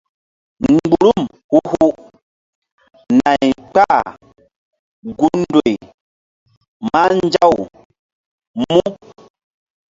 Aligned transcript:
Mgburum 0.73 1.21
hu-hu 1.51 1.87
nay 3.19 3.45
kpahgun 3.73 5.35
ndoy 5.49 5.73
mah 6.91 7.11
nzaw 7.25 7.55
mu. 8.59 8.79